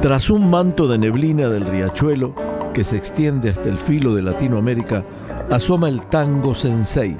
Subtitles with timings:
[0.00, 2.32] Tras un manto de neblina del riachuelo
[2.72, 5.02] que se extiende hasta el filo de Latinoamérica,
[5.50, 7.16] asoma el tango sensei,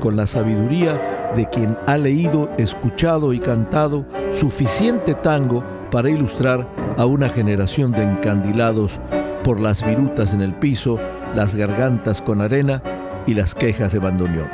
[0.00, 4.04] con la sabiduría de quien ha leído, escuchado y cantado
[4.34, 5.62] suficiente tango
[5.92, 8.98] para ilustrar a una generación de encandilados
[9.44, 10.98] por las virutas en el piso,
[11.36, 12.82] las gargantas con arena
[13.28, 14.48] y las quejas de bandoneón.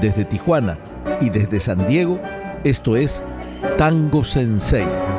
[0.00, 0.78] Desde Tijuana
[1.20, 2.18] y desde San Diego,
[2.64, 3.22] esto es
[3.78, 5.15] Tango Sensei.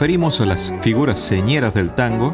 [0.00, 2.32] Referimos a las figuras señeras del tango,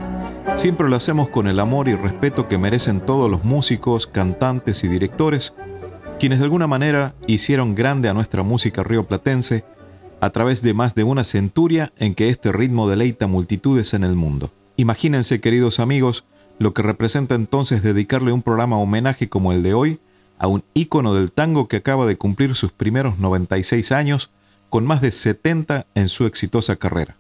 [0.55, 4.89] siempre lo hacemos con el amor y respeto que merecen todos los músicos, cantantes y
[4.89, 5.53] directores,
[6.20, 9.64] quienes de alguna manera hicieron grande a nuestra música rioplatense
[10.20, 14.14] a través de más de una centuria en que este ritmo deleita multitudes en el
[14.14, 14.53] mundo.
[14.77, 16.25] Imagínense, queridos amigos,
[16.61, 19.98] lo que representa entonces dedicarle un programa homenaje como el de hoy
[20.39, 24.30] a un ícono del tango que acaba de cumplir sus primeros 96 años
[24.70, 27.17] con más de 70 en su exitosa carrera.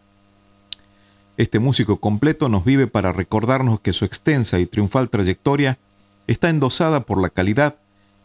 [1.36, 5.78] Este músico completo nos vive para recordarnos que su extensa y triunfal trayectoria
[6.26, 7.78] está endosada por la calidad,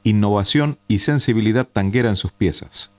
[0.04, 2.92] innovación y sensibilidad tanguera en sus piezas.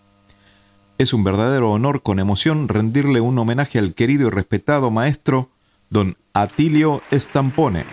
[0.98, 5.48] Es un verdadero honor con emoción rendirle un homenaje al querido y respetado maestro
[5.88, 7.84] don Atilio Estampone.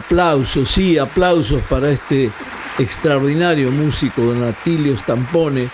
[0.00, 2.30] Aplausos, sí, aplausos para este
[2.78, 5.68] extraordinario músico, Don Atilio Stampone,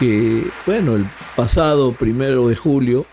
[0.00, 1.06] que, bueno, el
[1.36, 3.06] pasado primero de julio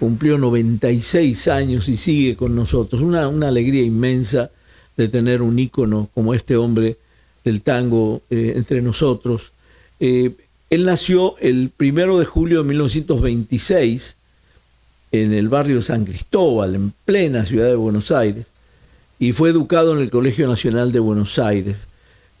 [0.00, 3.00] cumplió 96 años y sigue con nosotros.
[3.00, 4.50] Una, una alegría inmensa
[4.96, 6.96] de tener un ícono como este hombre
[7.44, 9.52] del tango eh, entre nosotros.
[10.00, 10.32] Eh,
[10.68, 14.16] él nació el primero de julio de 1926
[15.12, 18.46] en el barrio San Cristóbal, en plena ciudad de Buenos Aires
[19.22, 21.86] y fue educado en el Colegio Nacional de Buenos Aires.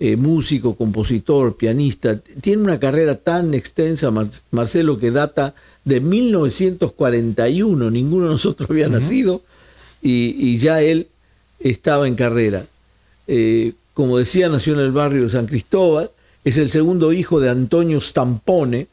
[0.00, 2.18] Eh, músico, compositor, pianista.
[2.18, 4.12] Tiene una carrera tan extensa,
[4.50, 7.88] Marcelo, que data de 1941.
[7.88, 9.42] Ninguno de nosotros había nacido
[10.02, 11.06] y, ya él
[11.60, 12.66] estaba en carrera.
[13.28, 16.10] Eh, como decía, nació en el barrio de San Cristóbal.
[16.42, 18.88] Es el segundo hijo de Antonio Stampone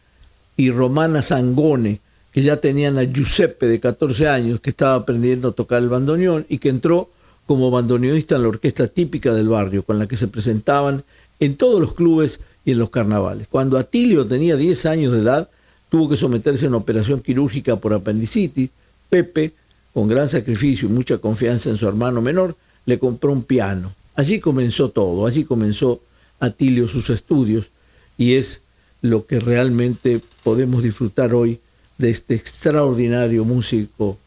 [0.58, 2.02] y Romana Sangone,
[2.32, 6.46] que ya tenían a Giuseppe de 14 años, que estaba aprendiendo a tocar el bandoneón
[6.50, 7.10] y que entró
[7.50, 11.04] como bandoneonista en la orquesta típica del barrio, con la que se presentaban
[11.40, 13.48] en todos los clubes y en los carnavales.
[13.48, 15.50] Cuando Atilio tenía 10 años de edad,
[15.90, 18.70] tuvo que someterse a una operación quirúrgica por apendicitis.
[19.10, 19.54] Pepe,
[19.96, 22.56] con gran sacrificio y mucha confianza en su hermano menor,
[22.86, 23.96] le compró un piano.
[24.14, 26.02] Allí comenzó todo, allí comenzó
[26.40, 27.66] Atilio sus estudios
[28.16, 28.62] y es
[29.02, 31.60] lo que realmente podemos disfrutar hoy
[31.98, 34.20] de este extraordinario músico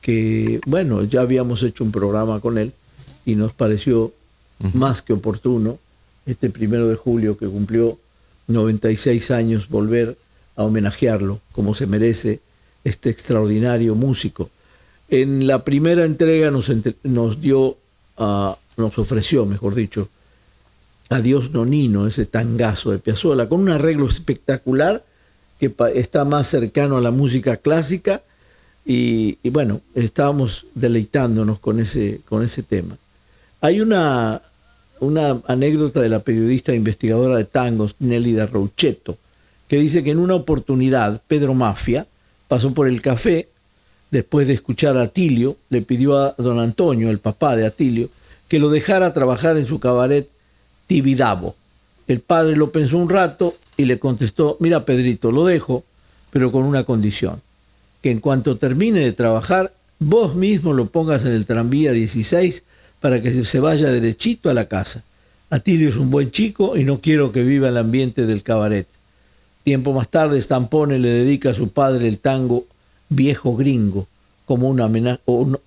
[0.00, 2.72] que, bueno, ya habíamos hecho un programa con él
[3.24, 4.12] y nos pareció
[4.74, 5.78] más que oportuno
[6.26, 7.98] este primero de julio que cumplió
[8.48, 10.16] 96 años volver
[10.56, 12.40] a homenajearlo como se merece
[12.84, 14.50] este extraordinario músico.
[15.08, 16.70] En la primera entrega nos,
[17.02, 17.76] nos dio,
[18.16, 20.08] nos ofreció, mejor dicho,
[21.08, 25.04] Adiós Nonino, ese tangazo de Piazzolla, con un arreglo espectacular
[25.58, 28.22] que está más cercano a la música clásica
[28.84, 32.96] y, bueno, estábamos deleitándonos con ese, con ese tema.
[33.60, 34.42] Hay una,
[35.00, 39.18] una anécdota de la periodista e investigadora de tangos, Nélida Rouchetto,
[39.68, 42.06] que dice que en una oportunidad Pedro Mafia
[42.48, 43.48] pasó por el café,
[44.10, 48.08] después de escuchar a Atilio, le pidió a don Antonio, el papá de Atilio,
[48.48, 50.28] que lo dejara trabajar en su cabaret
[50.88, 51.54] Tibidabo.
[52.08, 55.84] El padre lo pensó un rato y le contestó, mira Pedrito, lo dejo,
[56.32, 57.40] pero con una condición
[58.02, 62.64] que en cuanto termine de trabajar, vos mismo lo pongas en el tranvía 16
[63.00, 65.04] para que se vaya derechito a la casa.
[65.50, 68.86] Atilio es un buen chico y no quiero que viva el ambiente del cabaret.
[69.64, 72.66] Tiempo más tarde, Stampone le dedica a su padre el tango
[73.08, 74.06] Viejo Gringo,
[74.46, 74.80] como un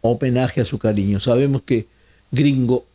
[0.02, 1.20] homenaje, a su cariño.
[1.20, 1.86] Sabemos que
[2.32, 2.86] gringo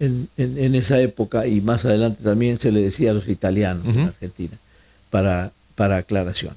[0.00, 0.28] en,
[0.74, 4.58] esa época y más adelante también se le decía a los italianos en Argentina,
[5.10, 6.54] para, para aclaración.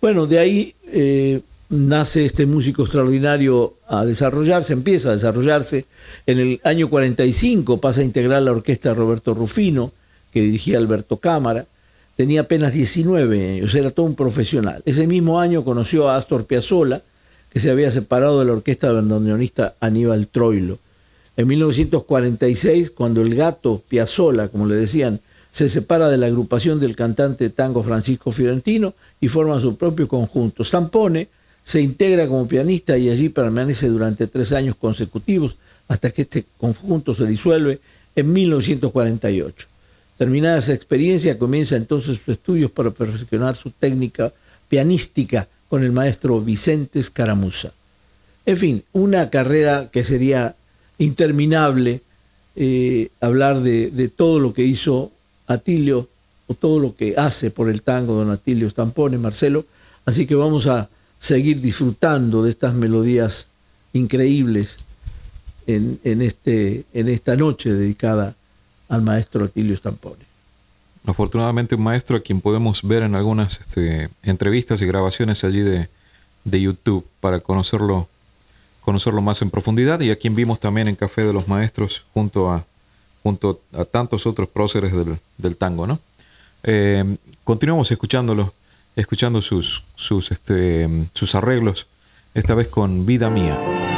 [0.00, 5.86] Bueno, de ahí eh, nace este músico extraordinario a desarrollarse, empieza a desarrollarse.
[6.26, 9.92] En el año 45 pasa a integrar la orquesta de Roberto Rufino,
[10.32, 11.66] que dirigía Alberto Cámara.
[12.16, 14.82] Tenía apenas 19 años, era todo un profesional.
[14.84, 17.02] Ese mismo año conoció a Astor Piazzolla,
[17.50, 20.78] que se había separado de la orquesta bandoneonista Aníbal Troilo.
[21.36, 26.96] En 1946, cuando el gato Piazzolla, como le decían, se separa de la agrupación del
[26.96, 30.64] cantante tango Francisco Fiorentino y forma su propio conjunto.
[30.64, 31.28] Stampone
[31.64, 35.56] se integra como pianista y allí permanece durante tres años consecutivos
[35.88, 37.80] hasta que este conjunto se disuelve
[38.14, 39.66] en 1948.
[40.18, 44.32] Terminada esa experiencia, comienza entonces sus estudios para perfeccionar su técnica
[44.68, 47.72] pianística con el maestro Vicente Scaramuza.
[48.46, 50.54] En fin, una carrera que sería
[50.98, 52.02] interminable
[52.54, 55.10] eh, hablar de, de, todo lo que hizo
[55.46, 56.08] Atilio
[56.46, 59.64] o todo lo que hace por el tango don Atilio Stampone, Marcelo.
[60.04, 60.88] Así que vamos a
[61.24, 63.48] seguir disfrutando de estas melodías
[63.94, 64.76] increíbles
[65.66, 68.34] en, en, este, en esta noche dedicada
[68.90, 70.22] al maestro Atilio Stampone.
[71.06, 75.88] Afortunadamente un maestro a quien podemos ver en algunas este, entrevistas y grabaciones allí de,
[76.44, 78.06] de, YouTube para conocerlo,
[78.82, 82.50] conocerlo más en profundidad y a quien vimos también en Café de los Maestros junto
[82.50, 82.66] a,
[83.22, 85.86] junto a tantos otros próceres del, del tango.
[85.86, 86.00] ¿no?
[86.64, 88.52] Eh, continuamos escuchándolo,
[88.96, 91.86] escuchando sus, sus, este, sus arreglos,
[92.34, 93.93] esta vez con Vida Mía.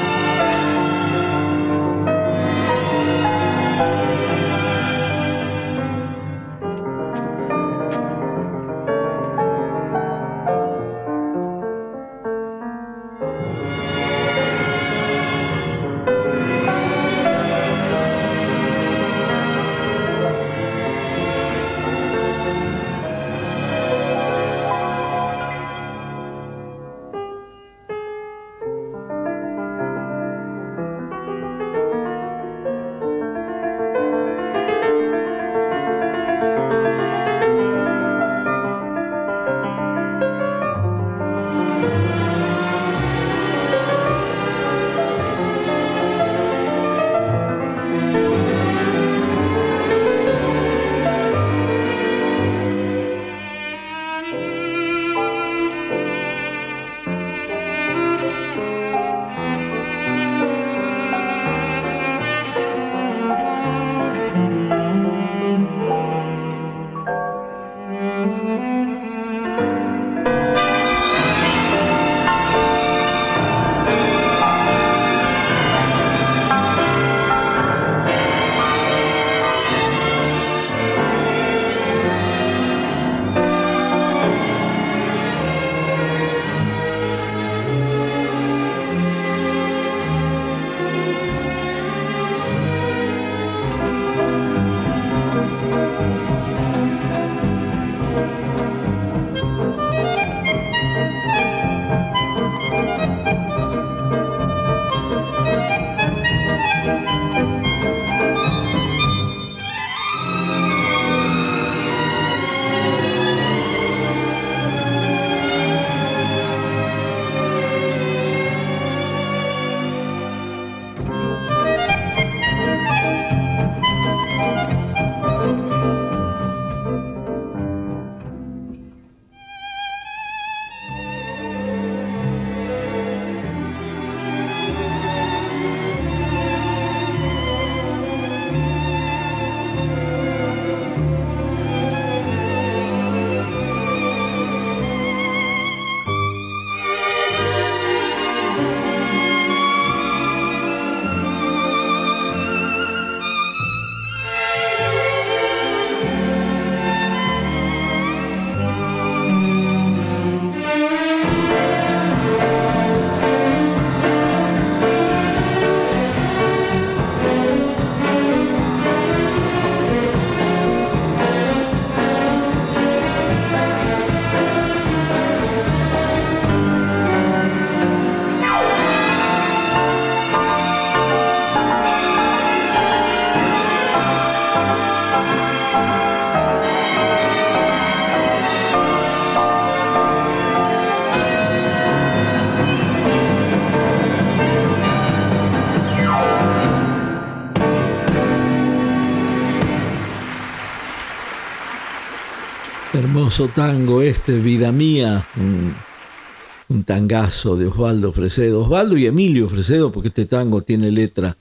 [203.55, 208.63] Tango este, Vida Mía, un, tangazo de Osvaldo Fresedo.
[208.63, 211.37] Osvaldo y Emilio Fresedo, porque este tango tiene letra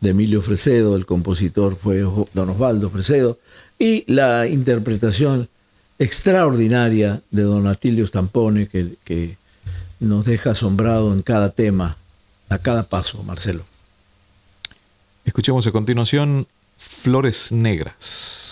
[0.00, 3.38] de Emilio Fresedo, el compositor fue don Osvaldo Fresedo,
[3.78, 5.48] y la interpretación
[5.98, 9.36] extraordinaria de don Atilio Stampone, que, que
[10.00, 11.96] nos deja asombrado en cada tema,
[12.48, 13.64] a cada paso, Marcelo.
[15.24, 18.47] Escuchemos a continuación Flores Negras.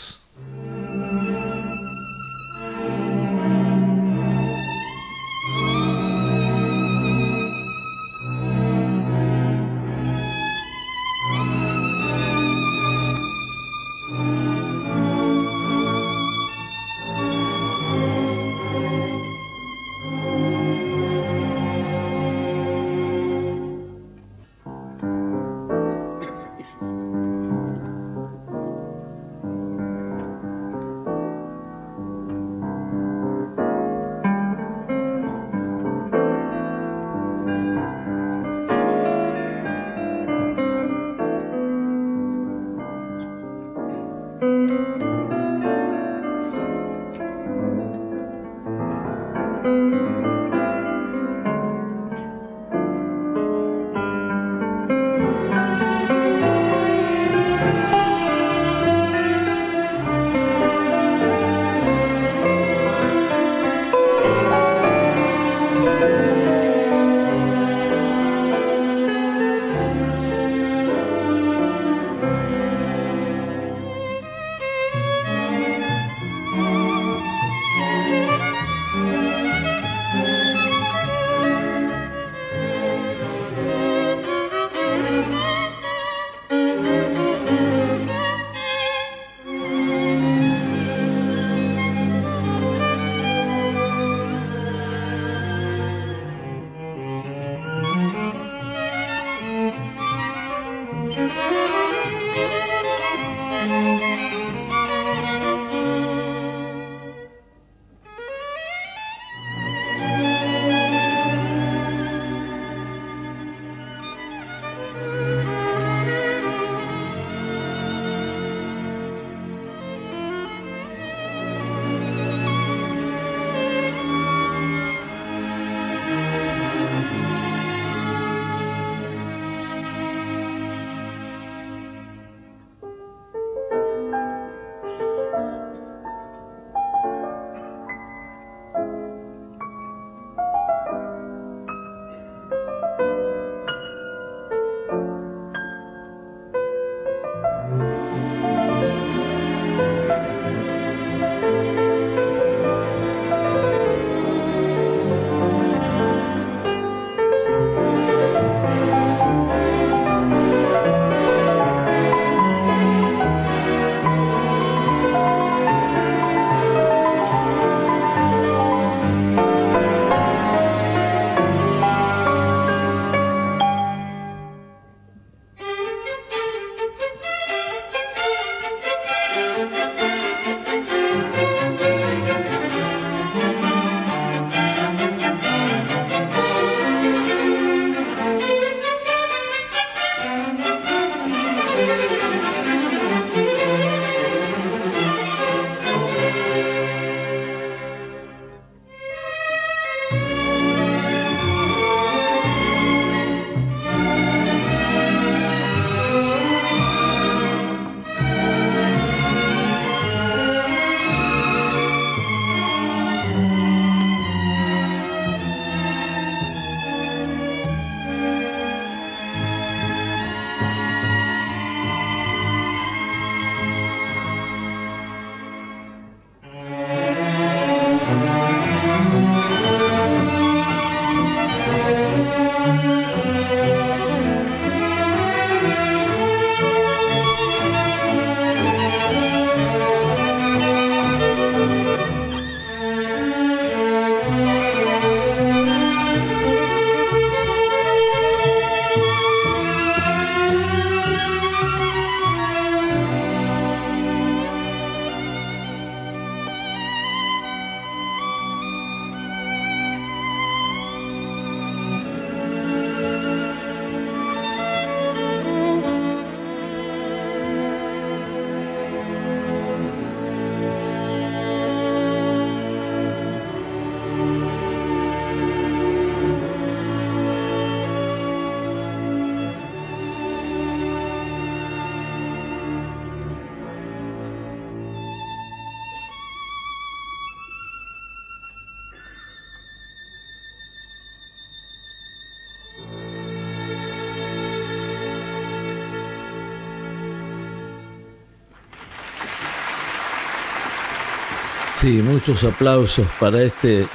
[301.86, 303.86] Sí, muchos aplausos para este,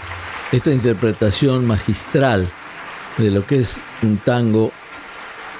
[0.54, 2.48] esta interpretación magistral
[3.18, 4.72] de lo que es un tango,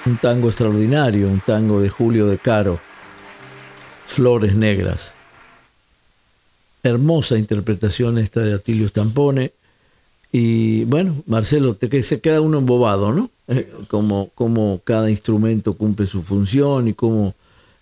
[0.06, 2.80] un tango extraordinario, un tango de Julio de Caro,
[4.06, 5.14] Flores Negras.
[6.84, 9.52] Hermosa interpretación esta de Atilio Stampone.
[10.32, 13.30] Y bueno, Marcelo, te, se queda uno embobado, ¿no?
[13.50, 17.36] Eh, como, como cada instrumento cumple su función y cómo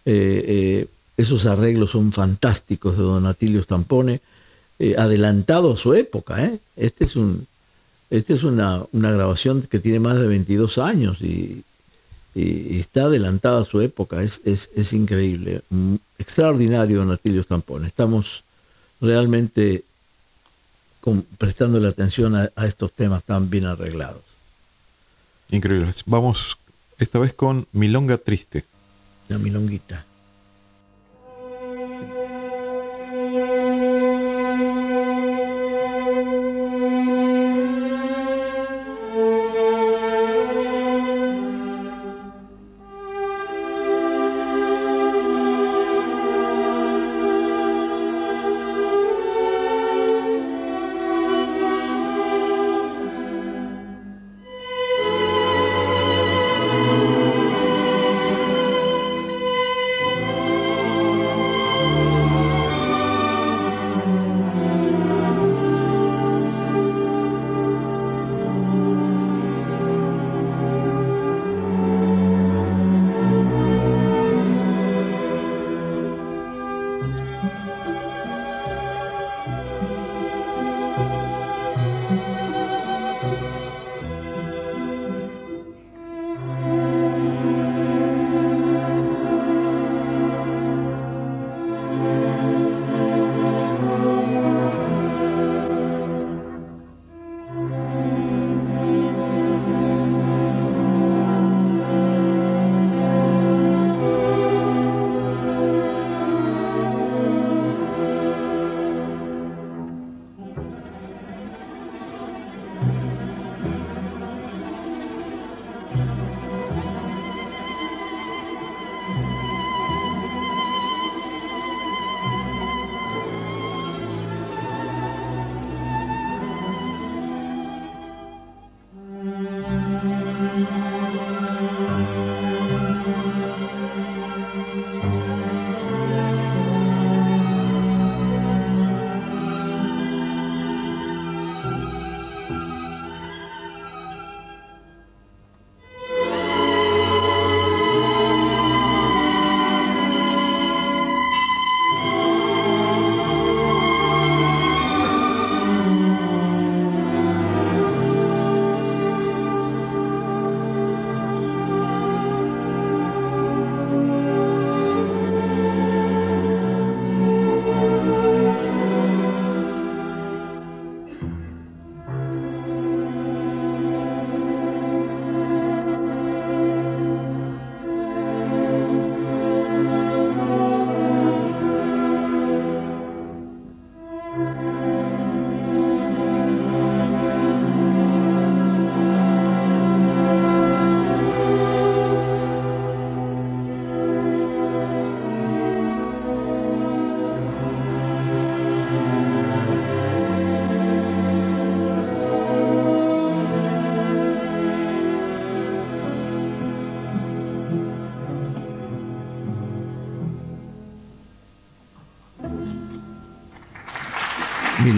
[0.06, 4.22] eh, eh, esos arreglos son fantásticos de Don Atilio Stampone.
[4.82, 6.42] Eh, adelantado a su época.
[6.42, 6.58] ¿eh?
[6.78, 7.48] Este es, un,
[8.10, 11.65] este es una, una, grabación que tiene más de 22 años y,
[12.34, 17.88] y, está adelantada a su época, es, es, increíble, mm, extraordinario Don Atilio Stampone.
[17.88, 18.46] Estamos
[19.02, 19.84] realmente
[21.38, 24.22] prestando la atención a, a estos temas tan bien arreglados.
[25.52, 25.92] Increíble.
[26.06, 26.58] Vamos
[27.00, 28.63] esta vez con Milonga Triste.
[29.28, 30.06] La milonguita.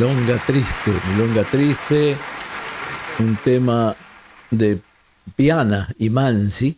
[0.02, 2.16] Milonga Triste, Milonga Triste,
[3.20, 3.96] un tema
[4.50, 4.80] de
[5.36, 6.76] Piana y Mansi,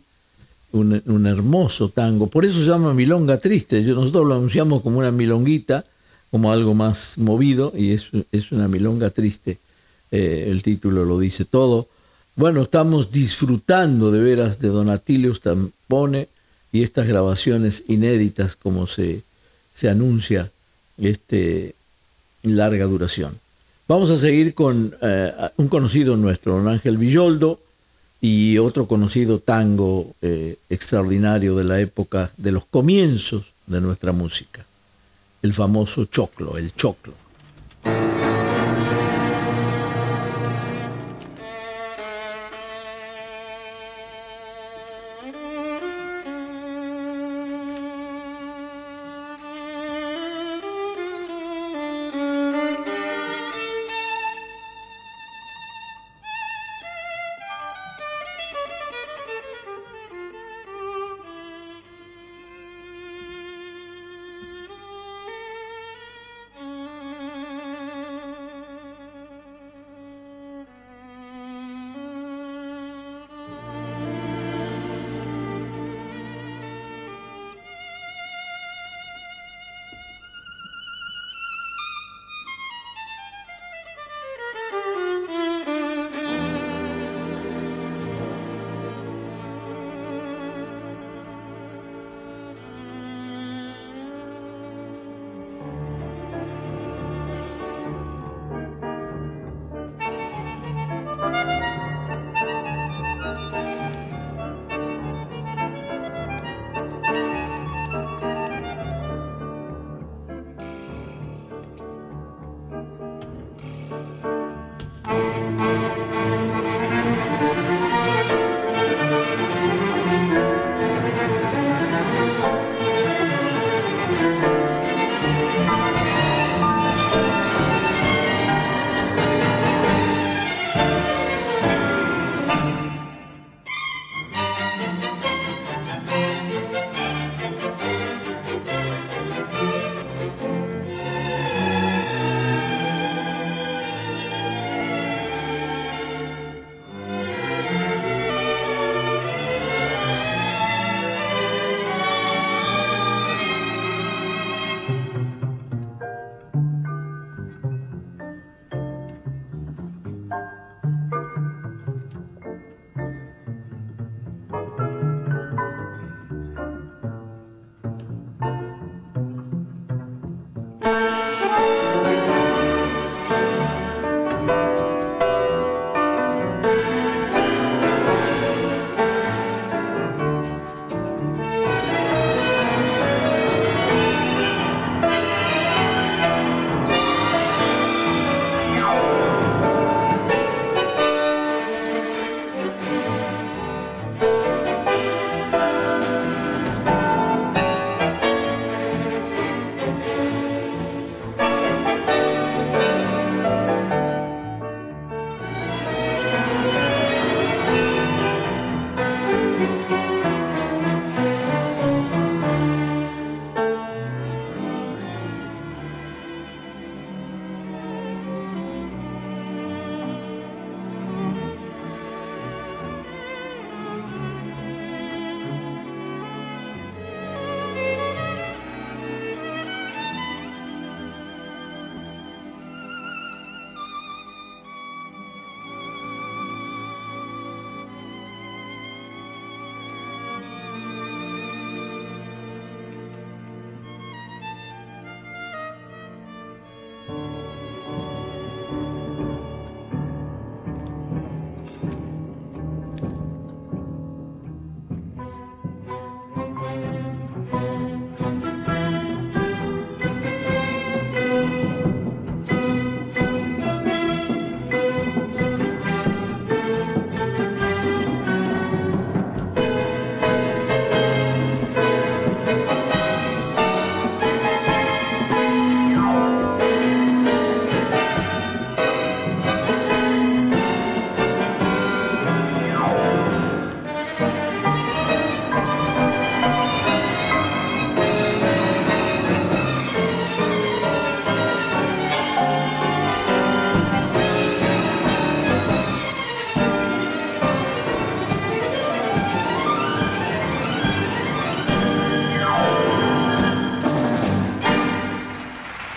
[0.72, 2.26] un, hermoso tango.
[2.26, 3.80] Por eso se llama Milonga Triste.
[3.80, 5.86] Nosotros lo anunciamos como una milonguita,
[6.30, 8.12] como algo más movido, y es,
[8.52, 9.56] una milonga triste.
[10.10, 11.88] Eh, el título lo dice todo.
[12.36, 16.28] Bueno, estamos disfrutando de veras de Donatilio Stampone
[16.72, 19.22] y estas grabaciones inéditas, como se
[19.88, 20.50] anuncia
[20.98, 21.74] este,
[22.44, 23.38] larga duración.
[23.88, 27.60] Vamos a seguir con eh, un conocido nuestro, don Ángel Villoldo,
[28.20, 34.64] y otro conocido tango eh, extraordinario de la época, de los comienzos de nuestra música,
[35.42, 37.12] el famoso choclo, el choclo.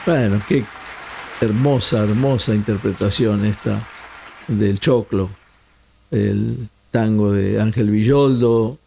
[0.08, 0.64] Bueno, qué
[1.42, 3.86] hermosa, hermosa interpretación esta
[4.48, 5.30] del Choclo,
[6.12, 8.78] el tango de Ángel Villoldo,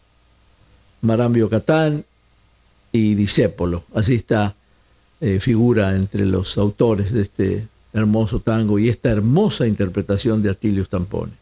[1.01, 2.03] Marambio Catán
[2.91, 3.83] y Disépolo.
[3.93, 4.55] Así está,
[5.19, 10.87] eh, figura entre los autores de este hermoso tango y esta hermosa interpretación de Atilio
[10.87, 11.33] Tampone.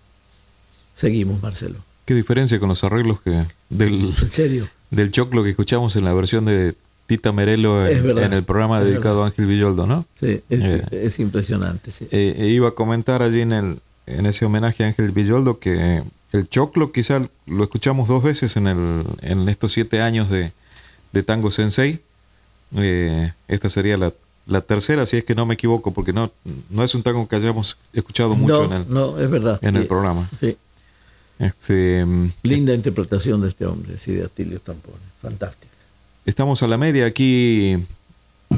[0.94, 1.78] Seguimos, Marcelo.
[2.04, 4.68] ¿Qué diferencia con los arreglos que del, ¿En serio?
[4.92, 6.76] del choclo que escuchamos en la versión de
[7.10, 10.06] Tita Merelo en, en el programa dedicado a Ángel Villoldo, ¿no?
[10.20, 11.90] Sí, es, eh, es impresionante.
[11.90, 12.08] Sí.
[12.12, 16.04] Eh, e iba a comentar allí en, el, en ese homenaje a Ángel Villoldo que
[16.34, 20.52] el choclo quizá lo escuchamos dos veces en, el, en estos siete años de,
[21.12, 22.00] de Tango Sensei.
[22.76, 24.14] Eh, esta sería la,
[24.46, 26.32] la, tercera, si es que no me equivoco, porque no,
[26.70, 29.58] no es un tango que hayamos escuchado mucho no, en el, no, es verdad.
[29.64, 30.30] En el programa.
[30.40, 30.56] Sí.
[31.40, 32.06] Este,
[32.44, 34.98] Linda interpretación de este hombre, sí, de Atilio Tampone.
[35.24, 35.69] Fantástica.
[36.30, 37.76] Estamos a la media aquí.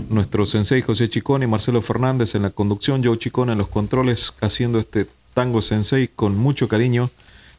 [0.10, 4.34] Nuestro sensei José Chicón y Marcelo Fernández en la conducción, Joe Chicón en los controles,
[4.42, 7.12] haciendo este tango sensei con mucho cariño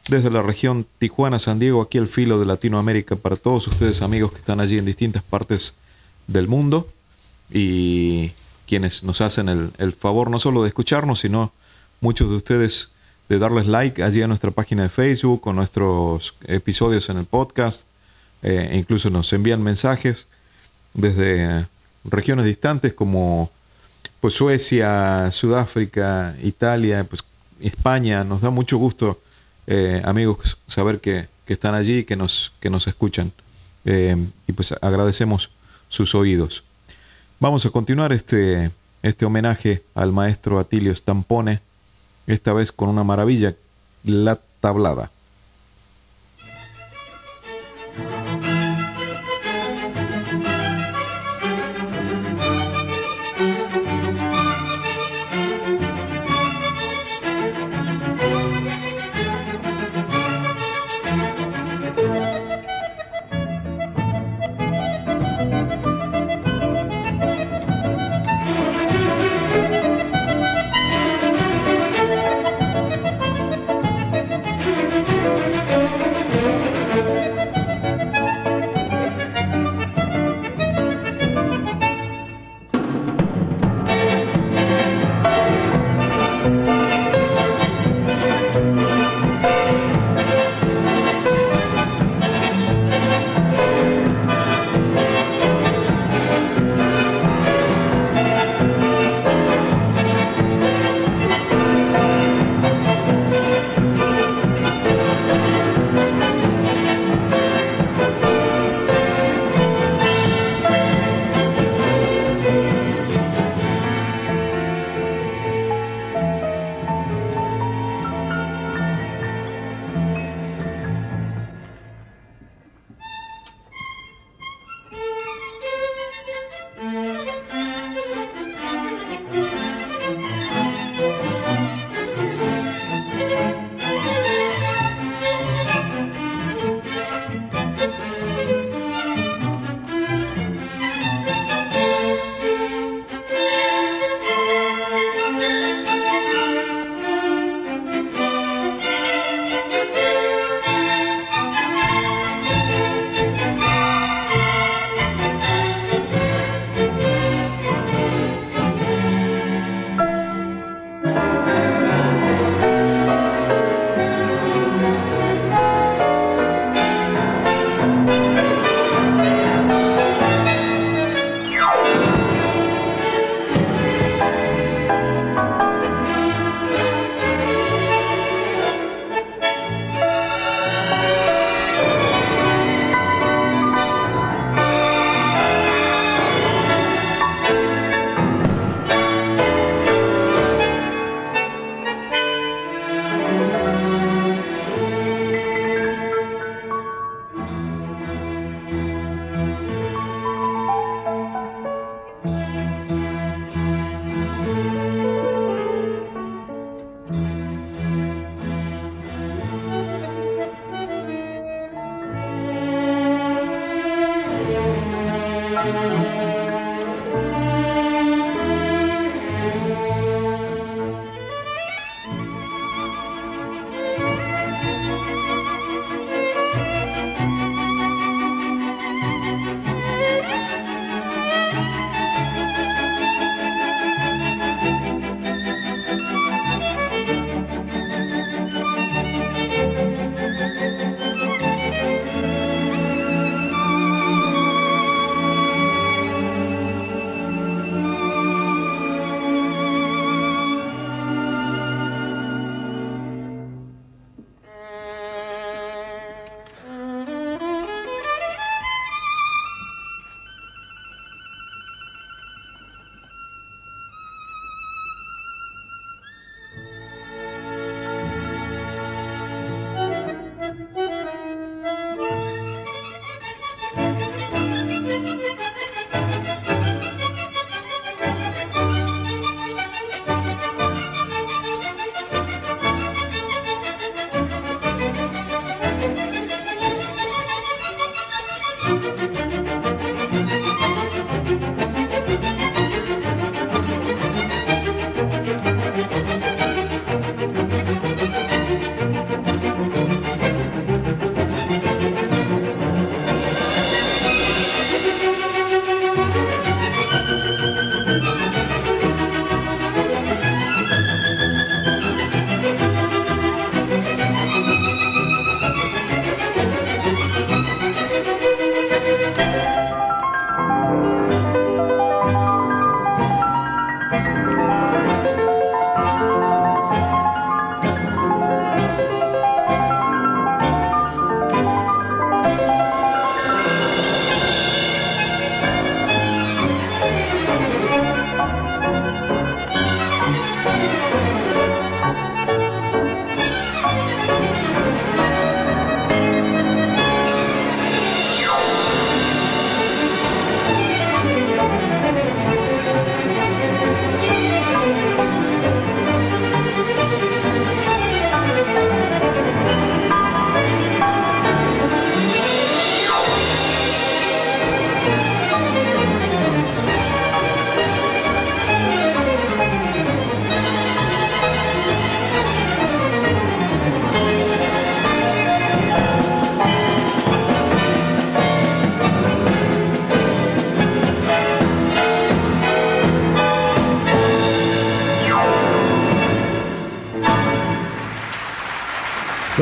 [0.07, 4.33] desde la región Tijuana, San Diego, aquí el filo de Latinoamérica para todos ustedes amigos
[4.33, 5.73] que están allí en distintas partes
[6.27, 6.87] del mundo
[7.51, 8.33] y
[8.67, 11.53] quienes nos hacen el, el favor no solo de escucharnos, sino
[12.01, 12.89] muchos de ustedes
[13.29, 17.81] de darles like allí a nuestra página de Facebook, con nuestros episodios en el podcast,
[18.43, 20.25] eh, incluso nos envían mensajes
[20.93, 21.65] desde
[22.03, 23.49] regiones distantes como
[24.19, 27.23] pues Suecia, Sudáfrica, Italia, pues
[27.59, 28.23] España.
[28.23, 29.19] Nos da mucho gusto,
[29.67, 33.31] eh, amigos, saber que, están allí que nos, que nos escuchan.
[33.85, 34.15] Eh,
[34.47, 35.51] y pues agradecemos
[35.89, 36.63] sus oídos.
[37.39, 41.59] Vamos a continuar este, este homenaje al maestro Atilio Stampone
[42.25, 43.55] esta vez con una maravilla,
[44.03, 45.11] la tablada.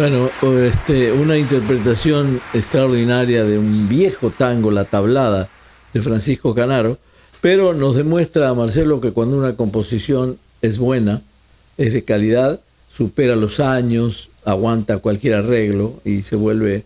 [0.01, 0.31] Bueno,
[0.63, 5.47] este, una interpretación extraordinaria de un viejo tango, La Tablada,
[5.93, 6.97] de Francisco Canaro,
[7.39, 11.21] pero nos demuestra, Marcelo, que cuando una composición es buena,
[11.77, 16.83] es de calidad, supera los años, aguanta cualquier arreglo y se vuelve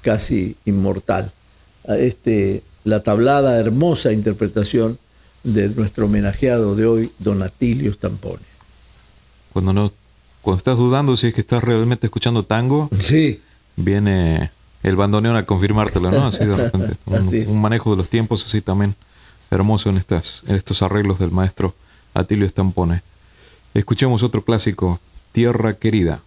[0.00, 1.32] casi inmortal.
[1.88, 4.98] Este, la tablada, hermosa interpretación
[5.42, 8.44] de nuestro homenajeado de hoy, Don Atilio Stampone.
[9.52, 10.01] Cuando no
[10.42, 13.40] cuando estás dudando si es que estás realmente escuchando tango, sí.
[13.76, 14.50] viene
[14.82, 16.26] el bandoneón a confirmártelo, ¿no?
[16.26, 16.96] Así de repente.
[17.06, 18.96] Un, manejo de los tiempos así también
[19.50, 21.74] hermoso en, estas, en estos arreglos del maestro
[22.12, 23.02] Atilio Estampone.
[23.74, 26.20] Escuchemos otro clásico, Tierra Querida.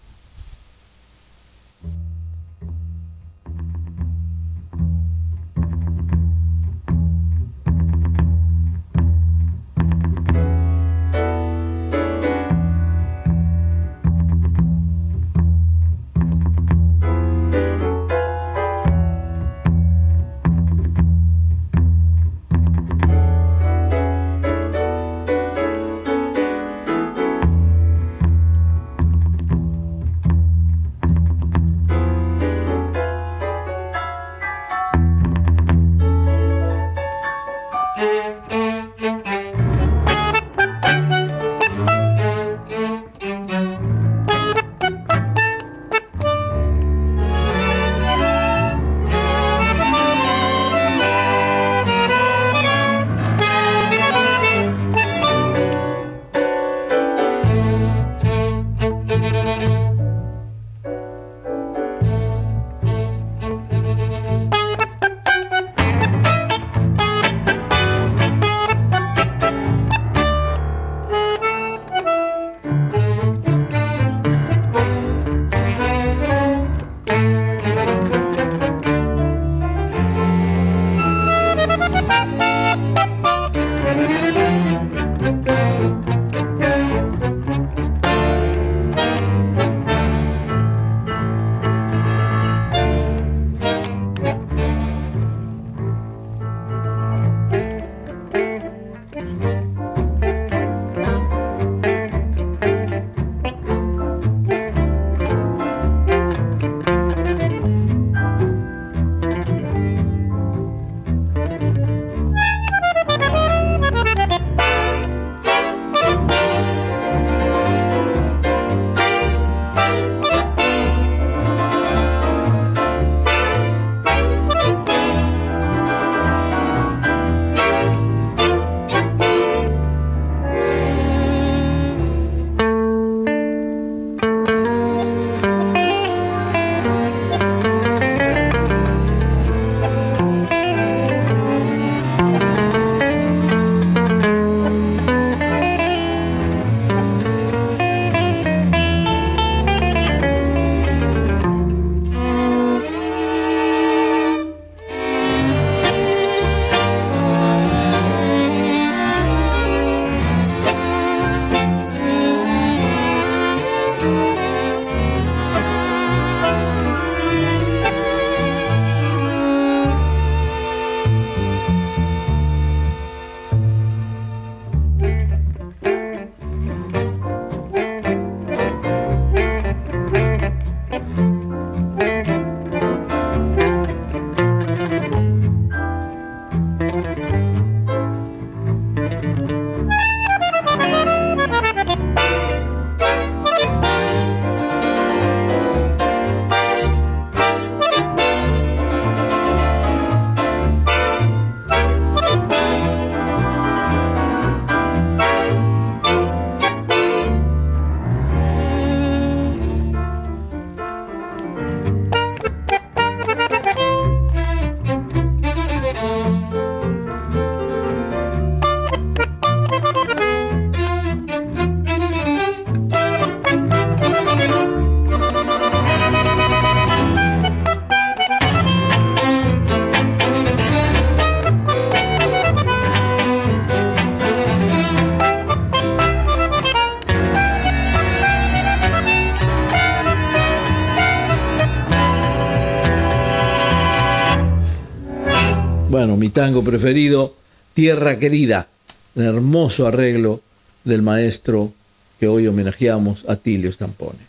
[246.25, 247.35] Mi tango preferido,
[247.75, 248.67] Tierra Querida,
[249.13, 250.41] un hermoso arreglo
[250.83, 251.71] del maestro
[252.19, 254.25] que hoy homenajeamos, a Tilio Stampone.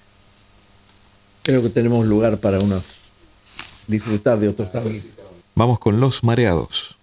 [1.43, 2.83] Creo que tenemos lugar para uno
[3.87, 5.11] disfrutar de otros también.
[5.55, 6.96] Vamos con los mareados.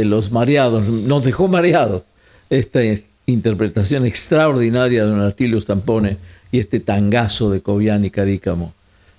[0.00, 2.02] Este, los mareados, nos dejó mareados
[2.48, 2.80] esta
[3.26, 6.16] interpretación extraordinaria de Don Atilio Stampone
[6.50, 8.72] y este tangazo de Cobian y Cadícamo.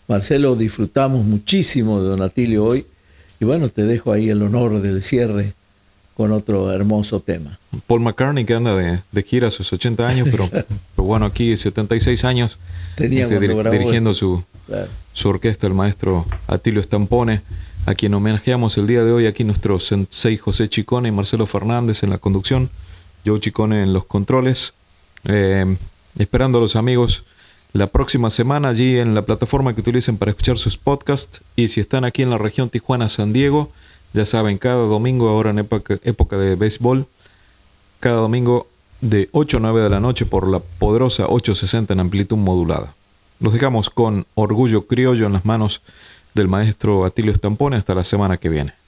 [0.07, 2.86] Marcelo, disfrutamos muchísimo de Don Atilio hoy
[3.39, 5.53] y bueno, te dejo ahí el honor del cierre
[6.15, 7.57] con otro hermoso tema.
[7.88, 10.49] Paul McCartney que anda de, gira a sus 80 años, pero,
[10.97, 12.57] bueno, aquí 76 años
[12.95, 14.43] Tenía este, dirigiendo su,
[15.13, 17.41] su orquesta, el maestro Atilio Stampone
[17.86, 22.03] a quien homenajeamos el día de hoy aquí nuestros sensei José Chicone y Marcelo Fernández
[22.03, 22.69] en la conducción,
[23.25, 24.73] Joe Chicone en los controles,
[25.23, 25.77] eh,
[26.17, 27.23] esperando a los amigos
[27.73, 31.41] la próxima semana allí en la plataforma que utilicen para escuchar sus podcasts.
[31.55, 33.71] Y si están aquí en la región Tijuana-San Diego,
[34.13, 37.07] ya saben, cada domingo, ahora en época, época de béisbol,
[37.99, 38.67] cada domingo
[38.99, 42.93] de 8 a 9 de la noche por la poderosa 860 en amplitud modulada.
[43.39, 45.82] Los dejamos con orgullo criollo en las manos
[46.34, 48.80] del maestro Atilio Stampone hasta la semana que viene.